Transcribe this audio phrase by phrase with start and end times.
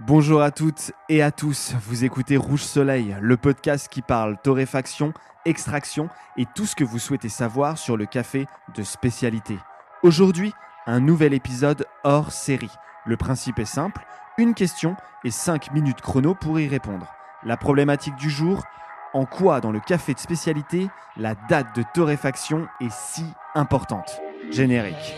[0.00, 5.12] Bonjour à toutes et à tous, vous écoutez Rouge Soleil, le podcast qui parle torréfaction,
[5.44, 9.58] extraction et tout ce que vous souhaitez savoir sur le café de spécialité.
[10.04, 10.52] Aujourd'hui,
[10.86, 12.70] un nouvel épisode hors série.
[13.06, 14.06] Le principe est simple,
[14.38, 17.12] une question et 5 minutes chrono pour y répondre.
[17.42, 18.62] La problématique du jour,
[19.14, 23.24] en quoi dans le café de spécialité la date de torréfaction est si
[23.56, 24.20] importante?
[24.52, 25.16] Générique.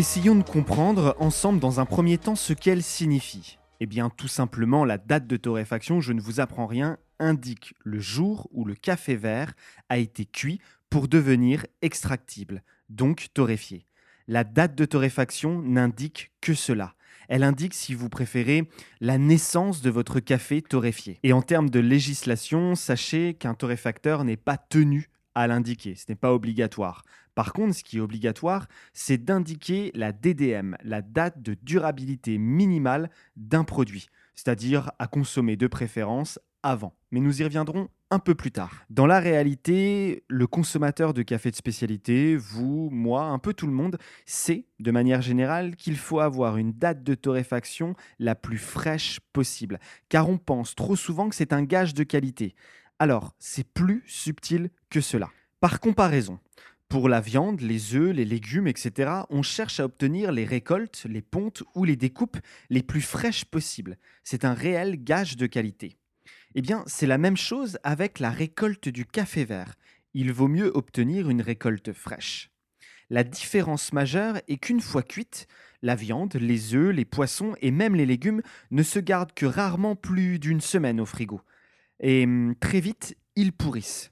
[0.00, 3.58] Essayons de comprendre ensemble dans un premier temps ce qu'elle signifie.
[3.80, 8.00] Eh bien tout simplement la date de torréfaction, je ne vous apprends rien, indique le
[8.00, 9.52] jour où le café vert
[9.90, 13.84] a été cuit pour devenir extractible, donc torréfié.
[14.26, 16.94] La date de torréfaction n'indique que cela.
[17.28, 18.70] Elle indique, si vous préférez,
[19.02, 21.18] la naissance de votre café torréfié.
[21.24, 26.16] Et en termes de législation, sachez qu'un torréfacteur n'est pas tenu à l'indiquer, ce n'est
[26.16, 27.02] pas obligatoire.
[27.34, 33.10] Par contre, ce qui est obligatoire, c'est d'indiquer la DDM, la date de durabilité minimale
[33.36, 36.94] d'un produit, c'est-à-dire à consommer de préférence avant.
[37.10, 38.84] Mais nous y reviendrons un peu plus tard.
[38.90, 43.72] Dans la réalité, le consommateur de café de spécialité, vous, moi, un peu tout le
[43.72, 49.20] monde, sait de manière générale qu'il faut avoir une date de torréfaction la plus fraîche
[49.32, 52.54] possible, car on pense trop souvent que c'est un gage de qualité.
[53.00, 55.30] Alors, c'est plus subtil que cela.
[55.60, 56.38] Par comparaison,
[56.90, 61.22] pour la viande, les œufs, les légumes, etc., on cherche à obtenir les récoltes, les
[61.22, 62.36] pontes ou les découpes
[62.68, 63.96] les plus fraîches possibles.
[64.22, 65.96] C'est un réel gage de qualité.
[66.54, 69.76] Eh bien, c'est la même chose avec la récolte du café vert.
[70.12, 72.50] Il vaut mieux obtenir une récolte fraîche.
[73.08, 75.46] La différence majeure est qu'une fois cuite,
[75.80, 79.96] la viande, les œufs, les poissons et même les légumes ne se gardent que rarement
[79.96, 81.40] plus d'une semaine au frigo
[82.00, 84.10] et hum, très vite, ils pourrissent.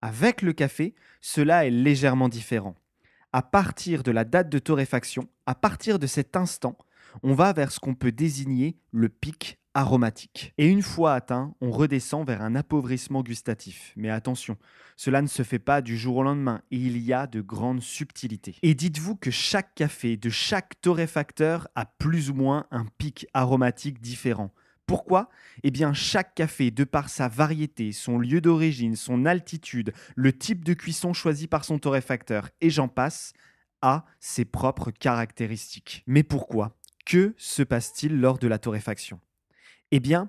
[0.00, 2.74] Avec le café, cela est légèrement différent.
[3.32, 6.76] À partir de la date de torréfaction, à partir de cet instant,
[7.22, 10.52] on va vers ce qu'on peut désigner le pic aromatique.
[10.58, 13.92] Et une fois atteint, on redescend vers un appauvrissement gustatif.
[13.96, 14.56] Mais attention,
[14.96, 17.80] cela ne se fait pas du jour au lendemain et il y a de grandes
[17.80, 18.56] subtilités.
[18.62, 24.00] Et dites-vous que chaque café de chaque torréfacteur a plus ou moins un pic aromatique
[24.00, 24.52] différent.
[24.92, 25.30] Pourquoi?
[25.62, 30.64] Eh bien, chaque café, de par sa variété, son lieu d'origine, son altitude, le type
[30.64, 33.32] de cuisson choisi par son torréfacteur, et j'en passe,
[33.80, 36.04] a ses propres caractéristiques.
[36.06, 36.76] Mais pourquoi?
[37.06, 39.18] Que se passe-t-il lors de la torréfaction?
[39.92, 40.28] Eh bien,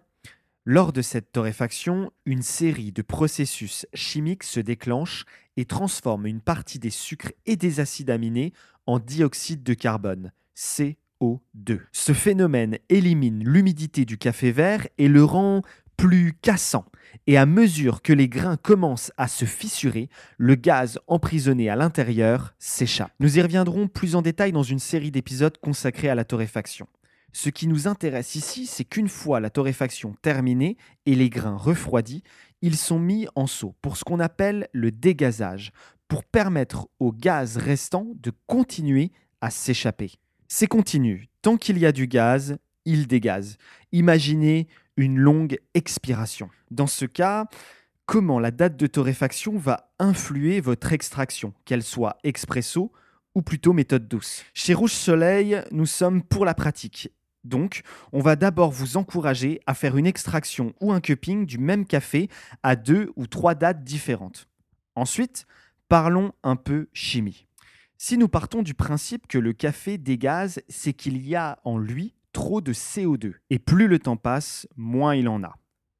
[0.63, 5.25] lors de cette torréfaction, une série de processus chimiques se déclenche
[5.57, 8.53] et transforme une partie des sucres et des acides aminés
[8.85, 10.97] en dioxyde de carbone, C
[11.91, 15.61] ce phénomène élimine l'humidité du café vert et le rend
[15.97, 16.85] plus cassant.
[17.27, 22.53] Et à mesure que les grains commencent à se fissurer, le gaz emprisonné à l'intérieur
[22.59, 23.13] s'échappe.
[23.19, 26.87] Nous y reviendrons plus en détail dans une série d'épisodes consacrés à la torréfaction.
[27.31, 32.23] Ce qui nous intéresse ici, c'est qu'une fois la torréfaction terminée et les grains refroidis,
[32.61, 35.71] ils sont mis en seau pour ce qu'on appelle le dégazage,
[36.07, 40.11] pour permettre au gaz restant de continuer à s'échapper.
[40.55, 41.29] C'est continu.
[41.41, 43.57] Tant qu'il y a du gaz, il dégaze.
[43.91, 46.47] Imaginez une longue expiration.
[46.69, 47.47] Dans ce cas,
[48.05, 52.91] comment la date de torréfaction va influer votre extraction, qu'elle soit expresso
[53.33, 54.43] ou plutôt méthode douce?
[54.53, 57.09] Chez Rouge Soleil, nous sommes pour la pratique.
[57.43, 57.81] Donc,
[58.11, 62.29] on va d'abord vous encourager à faire une extraction ou un cupping du même café
[62.61, 64.47] à deux ou trois dates différentes.
[64.93, 65.47] Ensuite,
[65.89, 67.47] parlons un peu chimie.
[67.97, 72.15] Si nous partons du principe que le café dégaze, c'est qu'il y a en lui
[72.33, 73.33] trop de CO2.
[73.49, 75.55] Et plus le temps passe, moins il en a.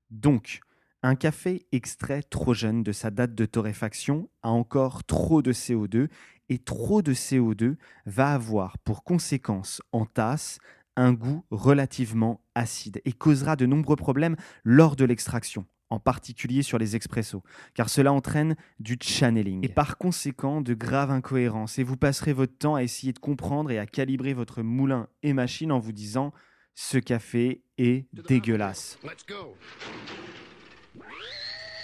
[0.09, 0.59] Donc,
[1.01, 6.09] un café extrait trop jeune de sa date de torréfaction a encore trop de CO2
[6.49, 10.59] et trop de CO2 va avoir pour conséquence en tasse
[10.95, 16.78] un goût relativement acide et causera de nombreux problèmes lors de l'extraction en particulier sur
[16.78, 17.44] les expressos,
[17.74, 21.80] car cela entraîne du channeling et par conséquent de graves incohérences.
[21.80, 25.34] Et vous passerez votre temps à essayer de comprendre et à calibrer votre moulin et
[25.34, 26.34] machine en vous disant
[26.75, 28.98] ce café est dégueulasse.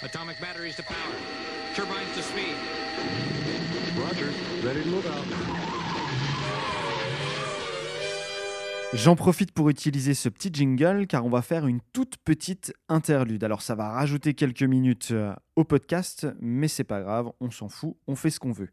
[0.02, 1.14] Atomic batteries to power.
[1.74, 2.56] Turbines to speed.
[3.98, 4.32] Roger.
[4.64, 6.89] Ready to move out.
[8.92, 13.44] J'en profite pour utiliser ce petit jingle car on va faire une toute petite interlude.
[13.44, 17.68] Alors ça va rajouter quelques minutes euh, au podcast, mais c'est pas grave, on s'en
[17.68, 18.68] fout, on fait ce qu'on veut.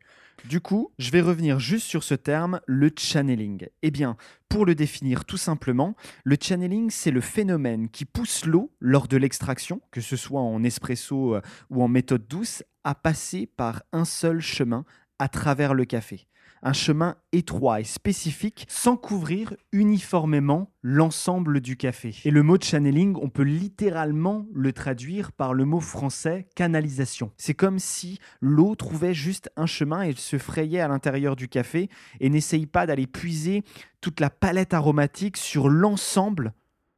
[0.46, 3.68] Du coup, je vais revenir juste sur ce terme, le channeling.
[3.84, 4.18] Eh bien,
[4.50, 9.18] pour le définir tout simplement, le channeling, c'est le phénomène qui pousse l'eau lors de
[9.18, 14.04] l'extraction, que ce soit en espresso euh, ou en méthode douce, à passer par un
[14.04, 14.84] seul chemin
[15.20, 16.28] à travers le café
[16.64, 22.16] un chemin étroit et spécifique sans couvrir uniformément l'ensemble du café.
[22.26, 27.32] Et le mot channeling, on peut littéralement le traduire par le mot français canalisation.
[27.38, 31.90] C'est comme si l'eau trouvait juste un chemin et se frayait à l'intérieur du café
[32.20, 33.64] et n'essaye pas d'aller puiser
[34.02, 36.54] toute la palette aromatique sur l'ensemble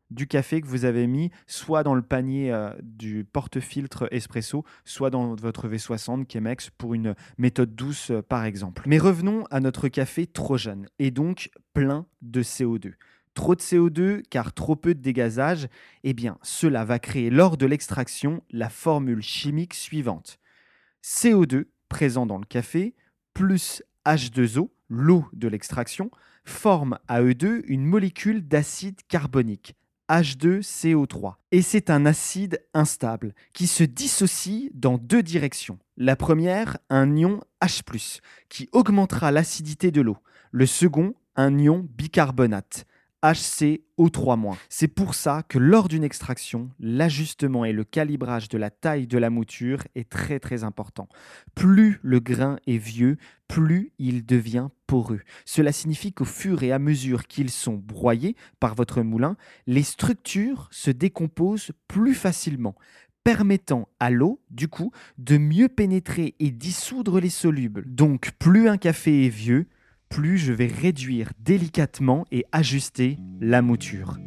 [0.09, 5.09] du café que vous avez mis soit dans le panier euh, du porte-filtre espresso, soit
[5.09, 8.83] dans votre V60 Chemex pour une méthode douce euh, par exemple.
[8.85, 12.93] Mais revenons à notre café trop jeune et donc plein de CO2.
[13.33, 15.67] Trop de CO2 car trop peu de dégazage,
[16.03, 20.39] eh bien cela va créer lors de l'extraction la formule chimique suivante.
[21.03, 22.95] CO2 présent dans le café
[23.33, 26.09] plus H2O, l'eau de l'extraction,
[26.43, 29.75] forme à eux deux une molécule d'acide carbonique
[30.09, 31.35] H2CO3.
[31.51, 35.79] Et c'est un acide instable qui se dissocie dans deux directions.
[35.97, 38.19] La première, un ion H+,
[38.49, 40.17] qui augmentera l'acidité de l'eau.
[40.51, 42.85] Le second, un ion bicarbonate,
[43.23, 44.57] HCO3-.
[44.69, 49.17] C'est pour ça que lors d'une extraction, l'ajustement et le calibrage de la taille de
[49.17, 51.09] la mouture est très très important.
[51.55, 53.17] Plus le grain est vieux,
[53.47, 55.21] plus il devient poreux.
[55.45, 59.35] Cela signifie qu'au fur et à mesure qu'ils sont broyés par votre moulin,
[59.67, 62.75] les structures se décomposent plus facilement
[63.23, 67.83] permettant à l'eau, du coup, de mieux pénétrer et dissoudre les solubles.
[67.85, 69.67] Donc, plus un café est vieux,
[70.09, 74.17] plus je vais réduire délicatement et ajuster la mouture.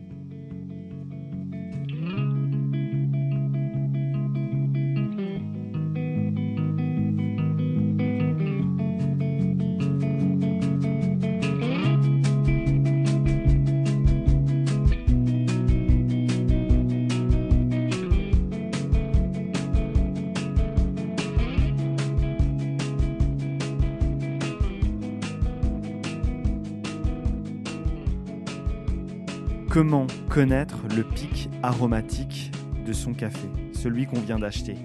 [29.73, 32.53] Comment connaître le pic aromatique
[32.85, 34.77] de son café, celui qu'on vient d'acheter?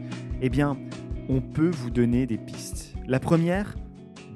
[0.41, 0.77] Eh bien,
[1.27, 2.93] on peut vous donner des pistes.
[3.05, 3.75] La première,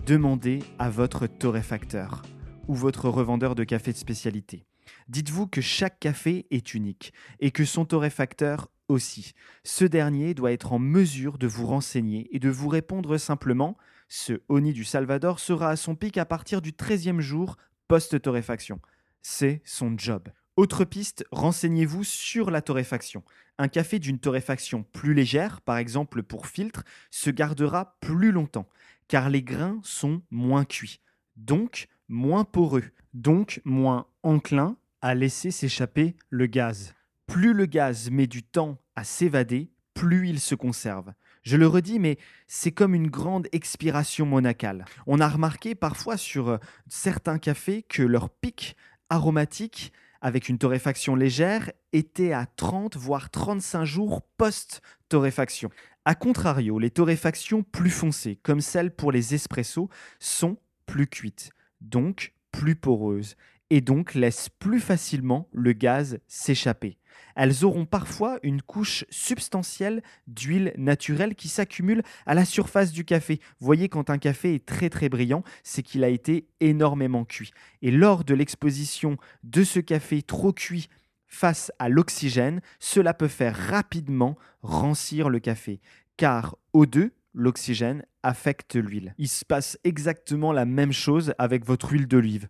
[0.06, 2.24] demandez à votre torréfacteur
[2.68, 4.66] ou votre revendeur de café de spécialité.
[5.08, 9.32] Dites-vous que chaque café est unique et que son torréfacteur aussi.
[9.64, 13.78] Ce dernier doit être en mesure de vous renseigner et de vous répondre simplement
[14.10, 17.56] ce Oni du Salvador sera à son pic à partir du 13e jour
[17.88, 18.82] post-torréfaction.
[19.22, 20.28] C'est son job.
[20.58, 23.24] Autre piste, renseignez-vous sur la torréfaction.
[23.58, 28.68] Un café d'une torréfaction plus légère, par exemple pour filtre, se gardera plus longtemps,
[29.08, 31.00] car les grains sont moins cuits,
[31.38, 32.84] donc moins poreux,
[33.14, 36.94] donc moins enclins à laisser s'échapper le gaz.
[37.28, 41.14] Plus le gaz met du temps à s'évader, plus il se conserve.
[41.44, 44.86] Je le redis, mais c'est comme une grande expiration monacale.
[45.08, 46.58] On a remarqué parfois sur euh,
[46.88, 48.76] certains cafés que leur pic
[49.10, 55.70] aromatique avec une torréfaction légère était à 30 voire 35 jours post-torréfaction.
[56.06, 59.90] A contrario, les torréfactions plus foncées, comme celles pour les espressos,
[60.20, 63.36] sont plus cuites, donc plus poreuses,
[63.72, 67.00] et donc laissent plus facilement le gaz s'échapper
[67.36, 73.40] elles auront parfois une couche substantielle d'huile naturelle qui s'accumule à la surface du café.
[73.60, 77.52] Vous voyez, quand un café est très très brillant, c'est qu'il a été énormément cuit.
[77.82, 80.88] Et lors de l'exposition de ce café trop cuit
[81.28, 85.80] face à l'oxygène, cela peut faire rapidement rancir le café.
[86.18, 89.16] Car O2, l'oxygène, affecte l'huile.
[89.18, 92.50] Il se passe exactement la même chose avec votre huile d'olive.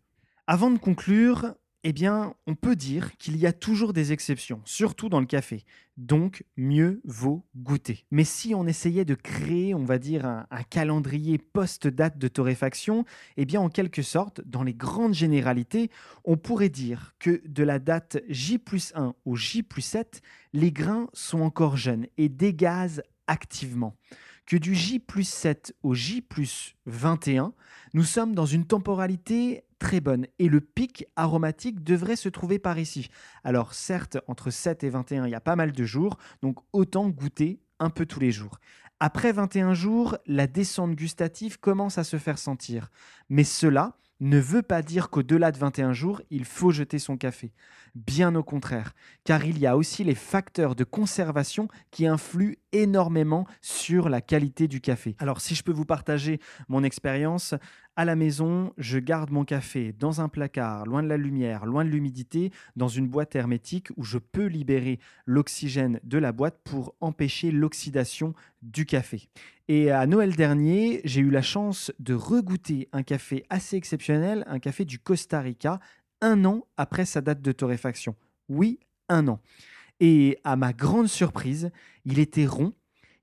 [0.54, 1.56] Avant de conclure,
[1.86, 5.64] eh bien, on peut dire qu'il y a toujours des exceptions, surtout dans le café.
[5.96, 8.04] Donc, mieux vaut goûter.
[8.12, 13.06] Mais si on essayait de créer, on va dire, un, calendrier post-date de torréfaction,
[13.38, 15.90] eh bien, en quelque sorte, dans les grandes généralités,
[16.26, 20.74] on pourrait dire que de la date J plus 1 au J plus 7, les
[20.74, 23.96] grains sont encore jeunes et dégazent activement
[24.52, 27.54] que du J plus 7 au J plus 21,
[27.94, 32.78] nous sommes dans une temporalité très bonne et le pic aromatique devrait se trouver par
[32.78, 33.10] ici.
[33.46, 37.08] Alors certes, entre 7 et 21, il y a pas mal de jours, donc autant
[37.08, 38.60] goûter un peu tous les jours.
[39.00, 42.92] Après 21 jours, la descente gustative commence à se faire sentir,
[43.30, 47.54] mais cela ne veut pas dire qu'au-delà de 21 jours, il faut jeter son café.
[47.94, 48.94] Bien au contraire,
[49.26, 54.70] car il y a aussi les facteurs de conservation qui influent énormément sur la qualité
[54.70, 55.16] du café.
[55.20, 57.54] Alors si je peux vous partager mon expérience,
[57.98, 61.84] à la maison, je garde mon café dans un placard, loin de la lumière, loin
[61.84, 66.96] de l'humidité, dans une boîte hermétique où je peux libérer l'oxygène de la boîte pour
[67.02, 69.28] empêcher l'oxydation du café.
[69.68, 74.60] Et à Noël dernier, j'ai eu la chance de regoûter un café assez exceptionnel, un
[74.60, 75.80] café du Costa Rica,
[76.22, 78.16] un an après sa date de torréfaction.
[78.50, 79.40] Oui, un an.
[80.00, 81.72] Et à ma grande surprise,
[82.06, 82.74] il était rond,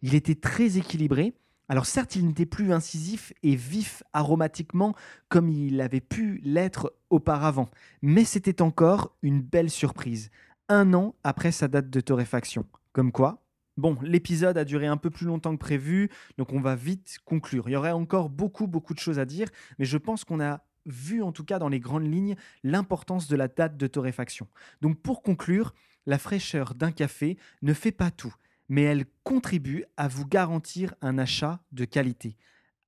[0.03, 1.35] il était très équilibré.
[1.69, 4.95] Alors certes, il n'était plus incisif et vif aromatiquement
[5.29, 7.69] comme il avait pu l'être auparavant,
[8.01, 10.31] mais c'était encore une belle surprise,
[10.69, 12.65] un an après sa date de torréfaction.
[12.93, 13.43] Comme quoi,
[13.79, 17.69] Bon, l'épisode a duré un peu plus longtemps que prévu, donc on va vite conclure.
[17.69, 19.47] Il y aurait encore beaucoup, beaucoup de choses à dire,
[19.79, 23.37] mais je pense qu'on a vu en tout cas dans les grandes lignes l'importance de
[23.37, 24.49] la date de torréfaction.
[24.81, 25.75] Donc pour conclure,
[26.07, 28.35] la fraîcheur d'un café ne fait pas tout,
[28.69, 32.37] mais elle contribue à vous garantir un achat de qualité.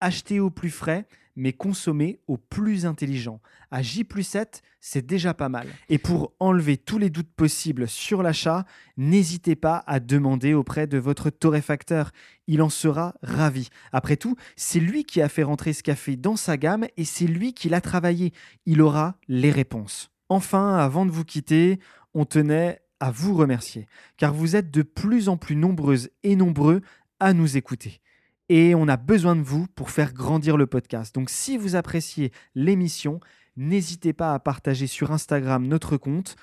[0.00, 1.06] Achetez au plus frais,
[1.40, 3.40] mais consommez au plus intelligent.
[3.70, 5.66] À J plus 7, c'est déjà pas mal.
[5.88, 8.66] Et pour enlever tous les doutes possibles sur l'achat,
[8.98, 12.12] n'hésitez pas à demander auprès de votre torréfacteur.
[12.46, 13.70] Il en sera ravi.
[13.90, 17.26] Après tout, c'est lui qui a fait rentrer ce café dans sa gamme et c'est
[17.26, 18.34] lui qui l'a travaillé.
[18.66, 20.10] Il aura les réponses.
[20.28, 21.80] Enfin, avant de vous quitter,
[22.12, 23.86] on tenait à vous remercier,
[24.18, 26.82] car vous êtes de plus en plus nombreuses et nombreux
[27.18, 28.02] à nous écouter
[28.50, 31.14] et on a besoin de vous pour faire grandir le podcast.
[31.14, 33.20] Donc si vous appréciez l'émission,
[33.56, 36.34] n'hésitez pas à partager sur Instagram notre compte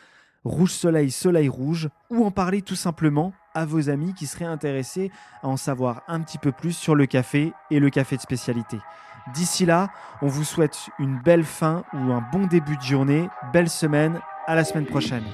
[0.46, 5.12] Rouge Soleil Soleil Rouge ou en parler tout simplement à vos amis qui seraient intéressés
[5.44, 8.78] à en savoir un petit peu plus sur le café et le café de spécialité.
[9.34, 9.90] D'ici là,
[10.22, 14.56] on vous souhaite une belle fin ou un bon début de journée, belle semaine, à
[14.56, 15.26] la semaine prochaine.